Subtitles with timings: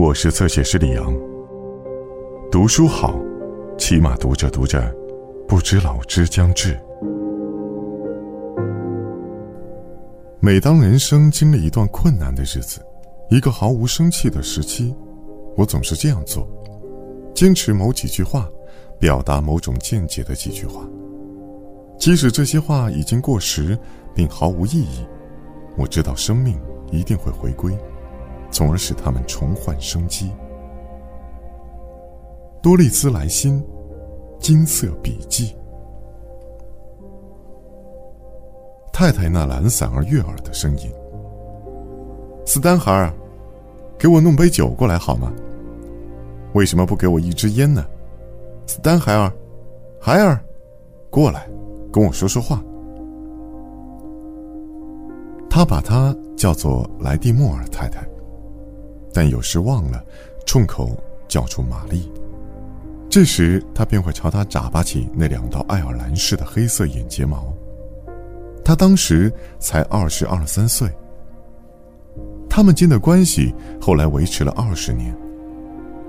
[0.00, 1.14] 我是侧写师李阳。
[2.50, 3.20] 读书好，
[3.76, 4.80] 起码读着读着，
[5.46, 6.74] 不知老之将至。
[10.40, 12.80] 每当人生经历一段困难的日子，
[13.28, 14.96] 一个毫无生气的时期，
[15.54, 16.48] 我总是这样做：
[17.34, 18.48] 坚持某几句话，
[18.98, 20.80] 表达某种见解的几句话。
[21.98, 23.78] 即使这些话已经过时，
[24.14, 25.06] 并毫无意义，
[25.76, 26.58] 我知道生命
[26.90, 27.76] 一定会回归。
[28.50, 30.30] 从而使他们重焕生机。
[32.62, 33.64] 多利兹莱辛，
[34.38, 35.56] 金色笔记。
[38.92, 40.90] 太太那懒散而悦耳的声音。
[42.44, 43.10] 斯丹海尔，
[43.98, 45.32] 给我弄杯酒过来好吗？
[46.52, 47.86] 为什么不给我一支烟呢？
[48.66, 49.32] 斯丹海尔，
[50.00, 50.38] 海尔，
[51.08, 51.48] 过来，
[51.92, 52.62] 跟我说说话。
[55.48, 58.06] 他把她叫做莱蒂莫尔太太。
[59.12, 60.04] 但有时忘了，
[60.46, 60.96] 冲口
[61.28, 62.10] 叫出玛丽。
[63.08, 67.52] 这时他便会朝他眨巴起那两道爱尔兰式的黑色眼睫毛。
[68.64, 70.88] 他当时才二十二三岁。
[72.48, 75.16] 他们间的关系后来维持了二十年。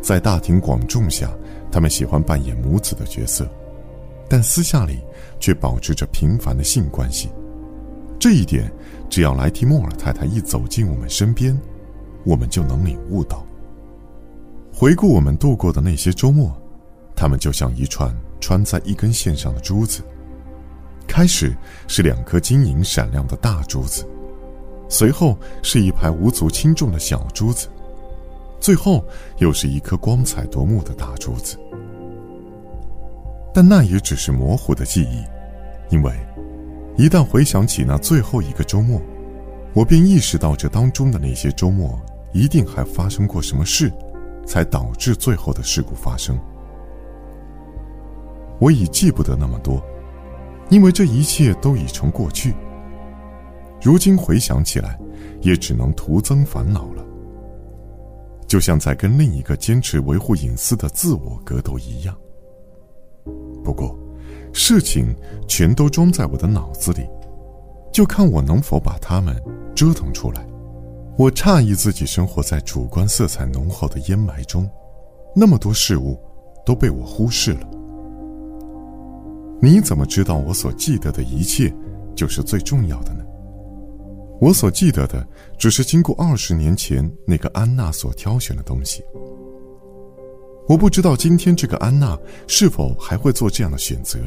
[0.00, 1.30] 在大庭广众下，
[1.72, 3.48] 他们喜欢扮演母子的角色，
[4.28, 5.00] 但私下里
[5.40, 7.30] 却保持着平凡的性关系。
[8.20, 8.70] 这一点，
[9.08, 11.58] 只要莱提莫尔太太一走进我们身边。
[12.24, 13.44] 我们就能领悟到。
[14.72, 16.52] 回顾我们度过的那些周末，
[17.14, 20.02] 他们就像一串穿在一根线上的珠子。
[21.06, 21.54] 开始
[21.86, 24.04] 是两颗晶莹闪亮的大珠子，
[24.88, 27.68] 随后是一排无足轻重的小珠子，
[28.58, 29.04] 最后
[29.38, 31.56] 又是一颗光彩夺目的大珠子。
[33.52, 35.22] 但那也只是模糊的记忆，
[35.88, 36.12] 因为
[36.96, 39.00] 一旦回想起那最后一个周末，
[39.72, 41.96] 我便意识到这当中的那些周末。
[42.34, 43.90] 一定还发生过什么事，
[44.44, 46.38] 才导致最后的事故发生。
[48.58, 49.80] 我已记不得那么多，
[50.68, 52.52] 因为这一切都已成过去。
[53.80, 54.98] 如今回想起来，
[55.40, 57.04] 也只能徒增烦恼了。
[58.48, 62.16] 就像在跟另一个坚持维护隐私的自我格斗一样。
[63.62, 63.96] 不过，
[64.52, 65.14] 事情
[65.46, 67.08] 全都装在我的脑子里，
[67.92, 69.40] 就看我能否把它们
[69.74, 70.44] 折腾出来。
[71.16, 74.68] 我诧异自己生活在主观色彩浓厚的烟霾中，
[75.34, 76.18] 那么多事物
[76.66, 77.70] 都被我忽视了。
[79.62, 81.72] 你怎么知道我所记得的一切
[82.16, 83.24] 就是最重要的呢？
[84.40, 85.24] 我所记得的
[85.56, 89.04] 只是经过二十年前那个安娜所挑选的东西。
[90.66, 94.18] 我不知道今天这个安娜是否还会做这样的选择。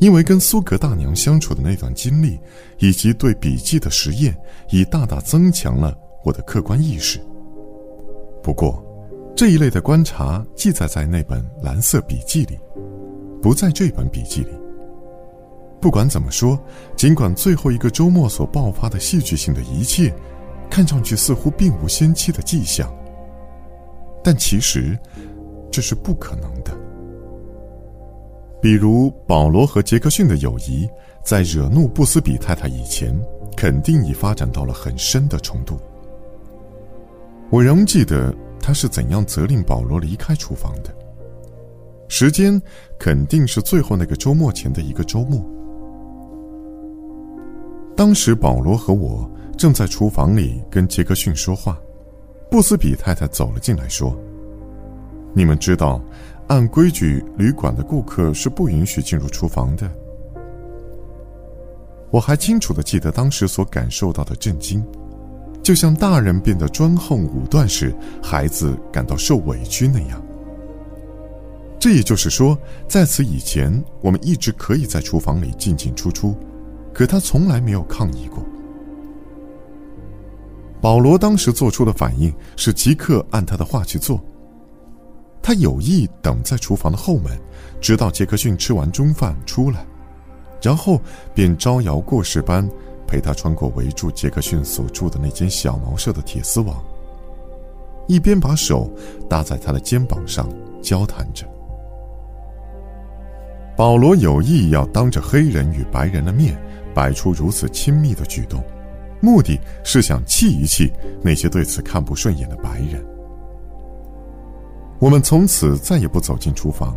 [0.00, 2.40] 因为跟苏格大娘相处的那段经历，
[2.78, 4.34] 以及对笔记的实验，
[4.70, 7.20] 已大大增强了我的客观意识。
[8.42, 8.82] 不过，
[9.36, 12.58] 这一类的观察记载在那本蓝色笔记里，
[13.42, 14.50] 不在这本笔记里。
[15.82, 16.58] 不管怎么说，
[16.96, 20.14] 尽管最后一个周末所爆发的戏剧性的一切，
[20.70, 22.90] 看上去似乎并无先期的迹象，
[24.24, 24.98] 但其实，
[25.70, 26.74] 这是不可能的。
[28.60, 30.86] 比如保罗和杰克逊的友谊，
[31.24, 33.18] 在惹怒布斯比太太以前，
[33.56, 35.78] 肯定已发展到了很深的程度。
[37.48, 40.94] 我仍记得他是怎样责令保罗离开厨房的。
[42.06, 42.60] 时间
[42.98, 45.42] 肯定是最后那个周末前的一个周末。
[47.96, 51.78] 当时保罗和我正在厨房里跟杰克逊说话，
[52.50, 54.14] 布斯比太太走了进来，说
[55.32, 55.98] ：“你们知道。”
[56.50, 59.88] 按规矩，旅馆的顾客是不允许进入厨房的。
[62.10, 64.84] 我还清楚的记得当时所感受到的震惊，
[65.62, 70.20] 就像大人变得专横武断时，孩子感到受委屈那样。
[71.78, 76.36] 这也就是说，在此以前，我们一直可以在厨房里进进出出，
[76.92, 78.44] 可他从来没有抗议过。
[80.80, 84.20] 保罗当时做出的反应是即刻按他的话去做。
[85.50, 87.36] 他有意等在厨房的后门，
[87.80, 89.84] 直到杰克逊吃完中饭出来，
[90.62, 91.02] 然后
[91.34, 92.64] 便招摇过市般
[93.04, 96.80] 陪他穿过围住杰克逊所住的那间小茅舍的铁丝网，
[98.06, 98.88] 一边把手
[99.28, 100.48] 搭在他的肩膀上
[100.80, 101.44] 交谈着。
[103.76, 106.56] 保罗有意要当着黑人与白人的面
[106.94, 108.62] 摆出如此亲密的举动，
[109.20, 113.04] 目的是想气一气那些对此看不顺眼的白人。
[115.00, 116.94] 我们从此再也不走进厨房，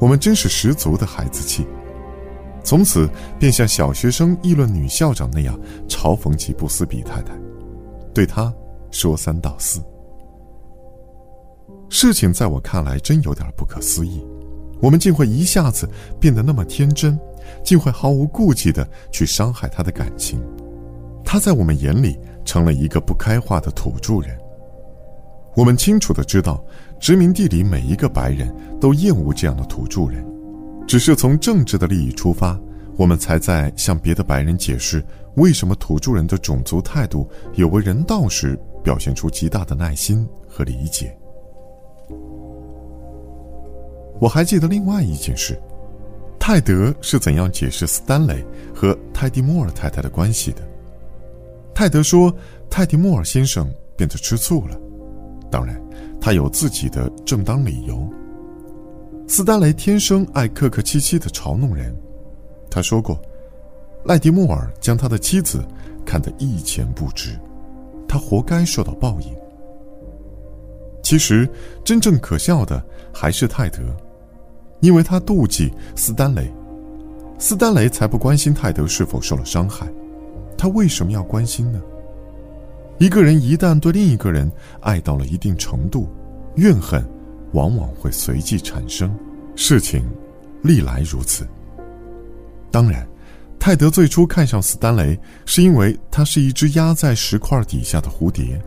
[0.00, 1.64] 我们真是十足的孩子气。
[2.64, 3.08] 从此
[3.38, 5.56] 便像小学生议论女校长那样
[5.88, 7.32] 嘲讽起布斯比太太，
[8.12, 8.52] 对她
[8.90, 9.80] 说三道四。
[11.88, 14.26] 事情在我看来真有点不可思议，
[14.82, 15.88] 我们竟会一下子
[16.18, 17.16] 变得那么天真，
[17.64, 20.42] 竟会毫无顾忌的去伤害他的感情。
[21.24, 24.36] 他在我们眼里成了一个不开化的土著人。
[25.56, 26.62] 我们清楚的知道，
[27.00, 30.22] 殖民地里每一个白人都厌恶这样的土著人，
[30.86, 32.60] 只是从政治的利益出发，
[32.94, 35.02] 我们才在向别的白人解释
[35.36, 41.16] 为什么土著人的种族态度有违人道时，表现出极大的耐心和理解。
[44.20, 45.58] 我还记得另外一件事，
[46.38, 48.44] 泰德是怎样解释斯丹雷
[48.74, 50.60] 和泰迪莫尔太太的关系的。
[51.74, 52.30] 泰德说，
[52.68, 54.78] 泰迪莫尔先生变得吃醋了，
[55.50, 55.80] 当然，
[56.20, 58.08] 他有自己的正当理由。
[59.26, 61.94] 斯丹雷天生爱客客气气的嘲弄人，
[62.70, 63.20] 他说过，
[64.04, 65.64] 赖迪莫尔将他的妻子
[66.04, 67.38] 看得一钱不值，
[68.06, 69.34] 他活该受到报应。
[71.02, 71.48] 其实，
[71.84, 73.78] 真正可笑的还是泰德。
[74.80, 76.52] 因为他妒忌斯丹雷，
[77.38, 79.88] 斯丹雷才不关心泰德是否受了伤害，
[80.56, 81.80] 他为什么要关心呢？
[82.98, 84.50] 一个人一旦对另一个人
[84.80, 86.08] 爱到了一定程度，
[86.56, 87.06] 怨恨
[87.52, 89.14] 往往会随即产生。
[89.54, 90.04] 事情
[90.62, 91.46] 历来如此。
[92.70, 93.06] 当然，
[93.58, 98.60] 泰德最初看上斯丹雷，是因为他是一只压在石块底下的蝴蝶，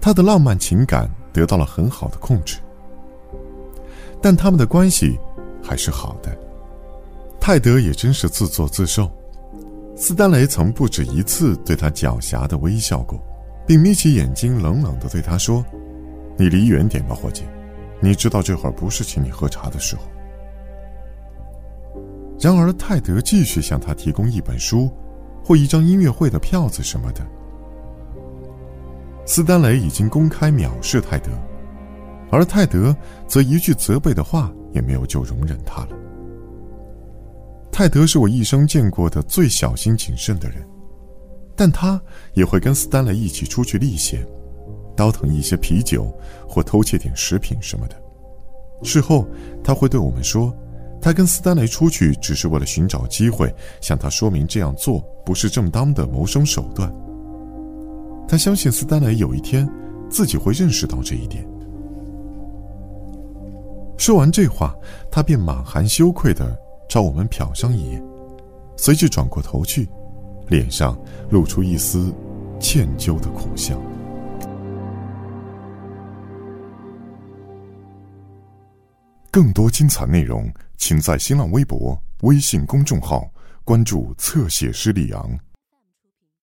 [0.00, 2.58] 他的浪漫情感得到了很好的控制。
[4.20, 5.18] 但他们的关系
[5.62, 6.36] 还是好的。
[7.40, 9.10] 泰德也真是自作自受。
[9.96, 13.22] 斯丹雷曾不止一次对他狡黠的微笑过，
[13.66, 15.64] 并眯起眼睛冷冷的对他说
[16.36, 17.44] ：“你离远点吧，伙计。
[18.00, 20.02] 你知道这会儿不是请你喝茶的时候。”
[22.40, 24.90] 然而，泰德继续向他提供一本书，
[25.44, 27.24] 或一张音乐会的票子什么的。
[29.24, 31.30] 斯丹雷已经公开藐视泰德。
[32.30, 32.94] 而泰德
[33.28, 35.90] 则一句责备的话也没有就容忍他了。
[37.74, 40.64] 泰德是我一生见过的最小心谨慎的人，
[41.56, 42.00] 但他
[42.32, 44.24] 也会跟斯丹雷一起出去历险，
[44.94, 46.16] 倒腾一些啤酒
[46.48, 48.00] 或偷窃点食品什么的。
[48.84, 49.26] 事后
[49.64, 50.56] 他会对我们说，
[51.02, 56.94] 他跟斯丹雷出去只是为了寻找机会向他说明这样做不是正当的谋生手段。
[58.28, 59.68] 他相信斯丹雷有一天
[60.08, 61.44] 自己会认识到这一点。
[63.96, 64.76] 说完这话，
[65.10, 66.56] 他便满含羞愧的
[66.88, 68.02] 朝我们瞟上一眼，
[68.76, 69.88] 随即转过头去，
[70.48, 70.98] 脸上
[71.30, 72.14] 露出一丝
[72.60, 73.80] 歉疚的苦笑。
[79.30, 83.28] 更多精彩内容，请在新浪微博、微信公众号
[83.64, 85.38] 关注“侧写师李昂”。